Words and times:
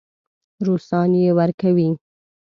روسان 0.65 1.09
یې 1.21 1.29
ورکوي. 1.37 1.89